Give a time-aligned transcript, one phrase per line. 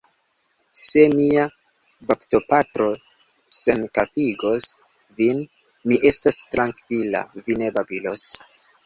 [0.83, 1.41] Se mia
[2.11, 2.87] baptopatro
[3.57, 4.65] senkapigos
[5.21, 5.43] vin,
[5.93, 8.27] mi estos trankvila, vi ne babilos.